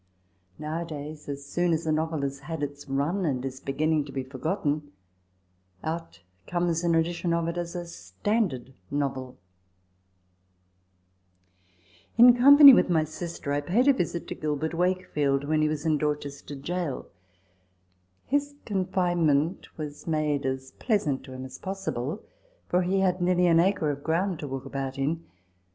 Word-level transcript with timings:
Now 0.57 0.81
a 0.81 0.85
days, 0.85 1.29
as 1.29 1.45
soon 1.45 1.73
as 1.73 1.85
a 1.85 1.91
novel 1.91 2.21
has 2.23 2.39
had 2.39 2.63
its 2.63 2.89
run, 2.89 3.23
and 3.23 3.45
is 3.45 3.59
beginning 3.59 4.03
to 4.05 4.11
be 4.11 4.23
forgotten, 4.23 4.91
out 5.83 6.23
comes 6.47 6.83
an 6.83 6.95
edition 6.95 7.35
of 7.35 7.47
it 7.47 7.55
as 7.55 7.75
a" 7.75 7.85
standard 7.85 8.73
novel!" 8.89 9.37
In 12.17 12.35
company 12.35 12.73
with 12.73 12.89
my 12.89 13.03
sister, 13.03 13.53
I 13.53 13.61
paid 13.61 13.87
a 13.87 13.93
visit 13.93 14.27
to 14.29 14.33
Gilbert 14.33 14.73
Wakefield 14.73 15.43
when 15.43 15.61
he 15.61 15.69
was 15.69 15.85
in 15.85 15.99
Dorchester 15.99 16.55
Gaol. 16.55 17.05
His 18.25 18.55
confinement 18.65 19.67
was 19.77 20.07
made 20.07 20.47
as 20.47 20.71
pleasant 20.71 21.23
to 21.25 21.33
him 21.33 21.45
as 21.45 21.59
possible; 21.59 22.23
for 22.67 22.81
he 22.81 23.01
had 23.01 23.21
nearly 23.21 23.45
an 23.45 23.59
acre 23.59 23.91
of 23.91 24.03
ground 24.03 24.39
to 24.39 24.47
walk 24.47 24.65
about 24.65 24.97
in. 24.97 25.23